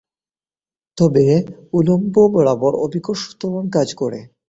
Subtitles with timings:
[0.97, 1.25] তবে
[1.73, 4.19] উলম্ব বরাবর অভিকর্ষ ত্বরণ কাজ করে।